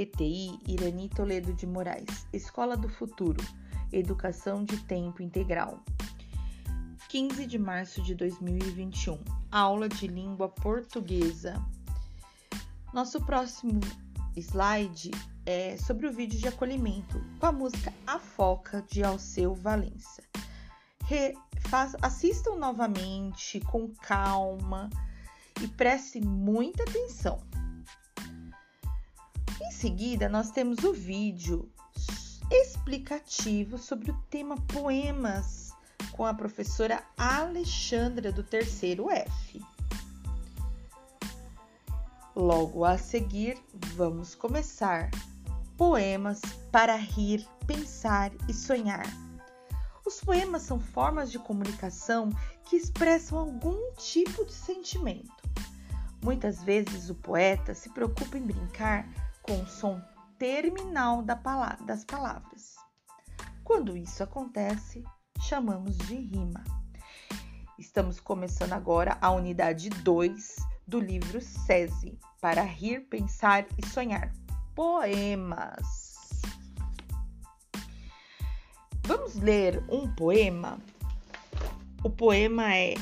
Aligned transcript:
ETI 0.00 0.58
Irani 0.66 1.10
Toledo 1.10 1.52
de 1.52 1.66
Moraes, 1.66 2.26
Escola 2.32 2.74
do 2.74 2.88
Futuro, 2.88 3.44
Educação 3.92 4.64
de 4.64 4.78
Tempo 4.84 5.22
Integral. 5.22 5.84
15 7.10 7.44
de 7.44 7.58
março 7.58 8.00
de 8.02 8.14
2021, 8.14 9.18
aula 9.52 9.90
de 9.90 10.06
língua 10.06 10.48
portuguesa. 10.48 11.62
Nosso 12.94 13.20
próximo 13.26 13.78
slide 14.34 15.10
é 15.44 15.76
sobre 15.76 16.06
o 16.06 16.12
vídeo 16.12 16.40
de 16.40 16.48
acolhimento 16.48 17.22
com 17.38 17.44
a 17.44 17.52
música 17.52 17.92
A 18.06 18.18
Foca 18.18 18.82
de 18.90 19.04
Alceu 19.04 19.54
Valença. 19.54 20.22
Re, 21.04 21.34
faz, 21.68 21.94
assistam 22.00 22.56
novamente 22.56 23.60
com 23.60 23.86
calma 23.88 24.88
e 25.60 25.68
preste 25.68 26.22
muita 26.22 26.84
atenção. 26.84 27.49
Em 29.60 29.70
seguida, 29.70 30.26
nós 30.26 30.50
temos 30.50 30.84
o 30.84 30.92
vídeo 30.92 31.70
explicativo 32.50 33.76
sobre 33.76 34.10
o 34.10 34.16
tema 34.30 34.56
poemas 34.62 35.72
com 36.12 36.24
a 36.24 36.32
professora 36.32 37.02
Alexandra 37.16 38.32
do 38.32 38.42
terceiro 38.42 39.10
F. 39.10 39.62
Logo 42.34 42.86
a 42.86 42.96
seguir, 42.96 43.58
vamos 43.94 44.34
começar 44.34 45.10
poemas 45.76 46.40
para 46.72 46.96
rir, 46.96 47.46
pensar 47.66 48.32
e 48.48 48.54
sonhar. 48.54 49.06
Os 50.06 50.20
poemas 50.20 50.62
são 50.62 50.80
formas 50.80 51.30
de 51.30 51.38
comunicação 51.38 52.30
que 52.64 52.76
expressam 52.76 53.38
algum 53.38 53.92
tipo 53.96 54.44
de 54.46 54.52
sentimento. 54.52 55.30
Muitas 56.22 56.62
vezes 56.62 57.10
o 57.10 57.14
poeta 57.14 57.74
se 57.74 57.90
preocupa 57.90 58.38
em 58.38 58.42
brincar 58.42 59.06
com 59.42 59.60
o 59.60 59.66
som 59.66 60.00
terminal 60.38 61.22
das 61.22 62.04
palavras. 62.04 62.76
Quando 63.62 63.96
isso 63.96 64.22
acontece, 64.22 65.04
chamamos 65.40 65.96
de 65.96 66.16
rima. 66.16 66.64
Estamos 67.78 68.18
começando 68.20 68.72
agora 68.72 69.16
a 69.20 69.30
unidade 69.30 69.88
2 69.90 70.56
do 70.86 70.98
livro 70.98 71.40
SESI 71.40 72.18
para 72.40 72.62
rir, 72.62 73.00
pensar 73.08 73.66
e 73.78 73.86
sonhar. 73.86 74.32
Poemas. 74.74 76.10
Vamos 79.04 79.36
ler 79.36 79.84
um 79.88 80.12
poema? 80.14 80.78
O 82.02 82.10
poema 82.10 82.74
é 82.74 82.94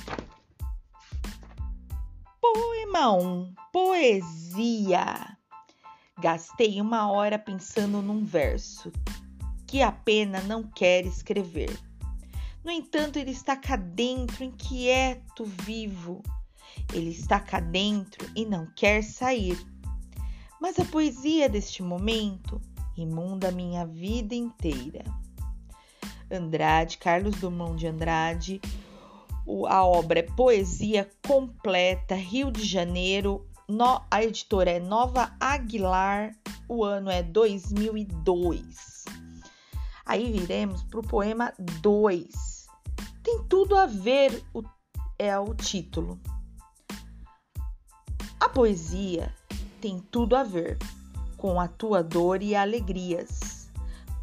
Poema 2.41 3.12
1 3.12 3.55
Poesia. 3.72 5.38
Gastei 6.21 6.81
uma 6.81 7.11
hora 7.11 7.39
pensando 7.39 8.03
num 8.03 8.25
verso 8.25 8.93
que 9.67 9.83
a 9.83 9.93
pena 9.93 10.41
não 10.43 10.65
quer 10.65 11.07
escrever. 11.07 11.79
No 12.65 12.73
entanto, 12.73 13.19
ele 13.19 13.31
está 13.31 13.57
cá 13.57 13.77
dentro, 13.77 14.43
inquieto, 14.43 15.45
vivo. 15.45 16.23
Ele 16.93 17.11
está 17.11 17.39
cá 17.39 17.61
dentro 17.61 18.29
e 18.35 18.45
não 18.45 18.67
quer 18.75 19.05
sair. 19.05 19.59
Mas 20.61 20.79
a 20.79 20.85
poesia 20.85 21.49
deste 21.49 21.83
momento 21.83 22.61
imunda 22.97 23.53
minha 23.53 23.87
vida 23.87 24.35
inteira. 24.35 25.05
Andrade, 26.31 26.99
Carlos 26.99 27.37
Drummond 27.37 27.79
de 27.79 27.87
Andrade, 27.87 28.61
a 29.69 29.85
obra 29.85 30.19
é 30.19 30.23
Poesia 30.23 31.09
Completa, 31.27 32.15
Rio 32.15 32.51
de 32.51 32.65
Janeiro, 32.65 33.47
no, 33.69 34.03
a 34.11 34.25
editora 34.25 34.71
é 34.71 34.81
Nova 34.81 35.31
Aguilar, 35.39 36.35
o 36.67 36.83
ano 36.83 37.11
é 37.11 37.23
2002. 37.23 39.05
Aí 40.06 40.33
viremos 40.33 40.83
para 40.84 41.01
o 41.01 41.06
poema 41.06 41.53
2. 41.83 42.67
Tem 43.23 43.45
tudo 43.45 43.77
a 43.77 43.84
ver, 43.84 44.43
o, 44.55 44.62
é 45.19 45.39
o 45.39 45.55
título. 45.55 46.19
A 48.41 48.49
poesia 48.49 49.34
tem 49.83 50.01
tudo 50.01 50.34
a 50.34 50.43
ver 50.43 50.78
com 51.37 51.61
a 51.61 51.69
tua 51.69 52.03
dor 52.03 52.43
e 52.43 52.57
alegrias, 52.57 53.69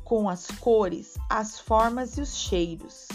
com 0.04 0.28
as 0.28 0.48
cores, 0.48 1.14
as 1.30 1.60
formas 1.60 2.18
e 2.18 2.22
os 2.22 2.36
cheiros, 2.36 3.08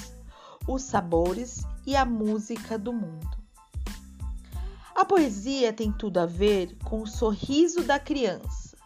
os 0.69 0.83
sabores 0.83 1.65
e 1.85 1.97
a 1.97 2.05
música 2.05 2.79
do 2.79 2.93
mundo. 2.93 3.40
A 5.01 5.05
poesia 5.07 5.73
tem 5.73 5.91
tudo 5.91 6.19
a 6.19 6.27
ver 6.27 6.77
com 6.85 7.01
o 7.01 7.07
sorriso 7.07 7.83
da 7.83 7.99
criança, 7.99 8.77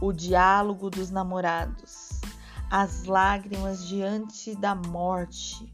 o 0.00 0.12
diálogo 0.12 0.90
dos 0.90 1.10
namorados, 1.10 2.08
as 2.68 3.04
lágrimas 3.04 3.86
diante 3.86 4.56
da 4.56 4.74
morte, 4.74 5.72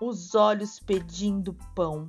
os 0.00 0.36
olhos 0.36 0.78
pedindo 0.78 1.52
pão. 1.74 2.06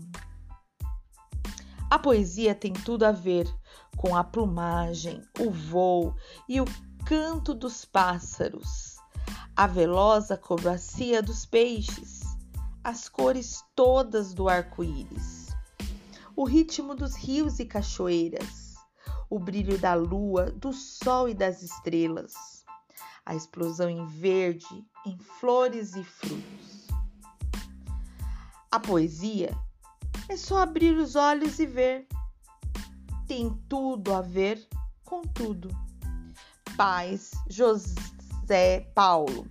A 1.89 1.97
poesia 1.97 2.53
tem 2.53 2.71
tudo 2.71 3.05
a 3.05 3.11
ver 3.11 3.51
com 3.97 4.15
a 4.15 4.23
plumagem, 4.23 5.19
o 5.39 5.49
voo 5.49 6.15
e 6.47 6.61
o 6.61 6.65
canto 7.07 7.55
dos 7.55 7.83
pássaros, 7.85 8.97
a 9.55 9.65
veloz 9.65 10.29
acrobacia 10.29 11.23
dos 11.23 11.43
peixes, 11.43 12.21
as 12.83 13.09
cores 13.09 13.63
todas 13.75 14.31
do 14.31 14.47
arco-íris 14.47 15.42
o 16.35 16.43
ritmo 16.45 16.95
dos 16.95 17.15
rios 17.15 17.59
e 17.59 17.65
cachoeiras, 17.65 18.75
o 19.29 19.39
brilho 19.39 19.77
da 19.77 19.93
lua, 19.93 20.51
do 20.51 20.73
sol 20.73 21.29
e 21.29 21.33
das 21.33 21.61
estrelas, 21.61 22.33
a 23.25 23.35
explosão 23.35 23.89
em 23.89 24.05
verde, 24.05 24.85
em 25.05 25.17
flores 25.17 25.95
e 25.95 26.03
frutos. 26.03 26.87
A 28.71 28.79
poesia 28.79 29.55
é 30.27 30.35
só 30.35 30.57
abrir 30.57 30.95
os 30.97 31.15
olhos 31.15 31.59
e 31.59 31.65
ver. 31.65 32.07
Tem 33.27 33.49
tudo 33.69 34.13
a 34.13 34.21
ver 34.21 34.67
com 35.05 35.21
tudo. 35.21 35.69
Paz, 36.75 37.31
José 37.47 38.81
Paulo. 38.95 39.47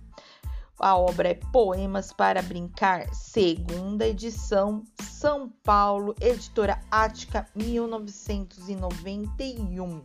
A 0.79 0.97
obra 0.97 1.29
é 1.29 1.39
Poemas 1.53 2.11
para 2.11 2.41
Brincar, 2.41 3.07
segunda 3.13 4.05
edição, 4.05 4.83
São 5.23 5.47
Paulo, 5.63 6.13
editora 6.19 6.83
Ática, 6.91 7.47
1991. 7.55 10.03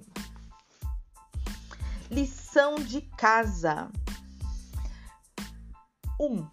Lição 2.09 2.77
de 2.77 3.01
casa. 3.01 3.91
1. 6.21 6.25
Um, 6.25 6.49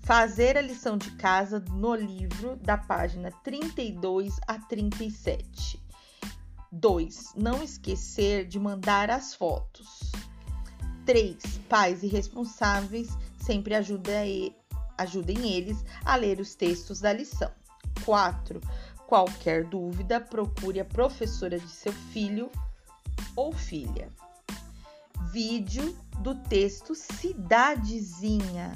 fazer 0.00 0.58
a 0.58 0.60
lição 0.60 0.98
de 0.98 1.12
casa 1.12 1.64
no 1.70 1.94
livro 1.94 2.56
da 2.56 2.76
página 2.76 3.32
32 3.42 4.38
a 4.46 4.58
37. 4.58 5.82
2. 6.70 7.32
Não 7.36 7.62
esquecer 7.62 8.46
de 8.46 8.58
mandar 8.58 9.10
as 9.10 9.34
fotos. 9.34 10.12
3. 11.06 11.38
Pais 11.70 12.02
irresponsáveis 12.02 13.08
sempre 13.38 13.74
ajudem 13.74 14.54
eles 15.50 15.82
a 16.04 16.16
ler 16.16 16.38
os 16.38 16.54
textos 16.54 17.00
da 17.00 17.14
lição. 17.14 17.50
4. 18.04 18.60
Qualquer 19.06 19.64
dúvida, 19.64 20.20
procure 20.20 20.80
a 20.80 20.84
professora 20.84 21.58
de 21.58 21.68
seu 21.68 21.92
filho 21.92 22.50
ou 23.34 23.52
filha. 23.52 24.08
Vídeo 25.32 25.96
do 26.20 26.34
texto 26.34 26.94
Cidadezinha. 26.94 28.72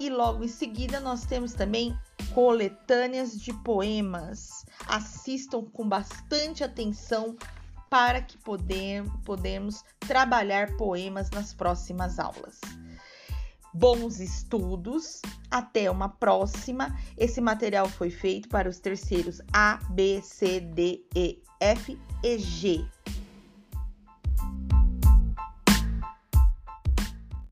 E 0.00 0.10
logo 0.10 0.44
em 0.44 0.48
seguida 0.48 1.00
nós 1.00 1.24
temos 1.24 1.52
também 1.52 1.96
coletâneas 2.34 3.38
de 3.38 3.52
poemas. 3.52 4.64
Assistam 4.86 5.64
com 5.64 5.88
bastante 5.88 6.62
atenção 6.62 7.36
para 7.90 8.20
que 8.20 8.36
podemos, 8.38 9.12
podemos 9.24 9.84
trabalhar 10.00 10.76
poemas 10.76 11.30
nas 11.30 11.54
próximas 11.54 12.18
aulas 12.18 12.60
bons 13.78 14.18
estudos. 14.18 15.22
Até 15.50 15.90
uma 15.90 16.08
próxima. 16.08 16.94
Esse 17.16 17.40
material 17.40 17.88
foi 17.88 18.10
feito 18.10 18.48
para 18.48 18.68
os 18.68 18.78
terceiros 18.78 19.40
A, 19.52 19.78
B, 19.90 20.20
C, 20.22 20.60
D, 20.60 21.04
E, 21.14 21.38
F 21.60 21.98
e 22.22 22.38
G. 22.38 22.84